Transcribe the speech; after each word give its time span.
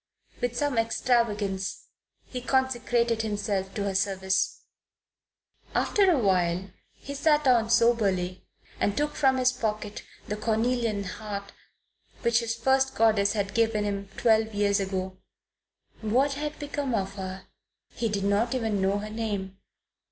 With 0.41 0.57
some 0.57 0.79
extravagance 0.79 1.85
he 2.25 2.41
consecrated 2.41 3.21
himself 3.21 3.71
to 3.75 3.83
her 3.83 3.93
service. 3.93 4.61
After 5.75 6.09
a 6.09 6.17
while 6.17 6.71
he 6.95 7.13
sat 7.13 7.43
down 7.43 7.69
soberly 7.69 8.43
and 8.79 8.97
took 8.97 9.13
from 9.13 9.37
his 9.37 9.51
pocket 9.51 10.01
the 10.27 10.35
cornelian 10.37 11.03
heart 11.03 11.51
which 12.23 12.39
his 12.39 12.55
first 12.55 12.95
goddess 12.95 13.33
had 13.33 13.53
given 13.53 13.83
him 13.83 14.07
twelve 14.17 14.55
years 14.55 14.79
ago. 14.79 15.19
What 16.01 16.33
had 16.33 16.57
become 16.57 16.95
of 16.95 17.13
her? 17.13 17.45
He 17.93 18.09
did 18.09 18.23
not 18.23 18.55
even 18.55 18.81
know 18.81 18.97
her 18.97 19.11
name. 19.11 19.59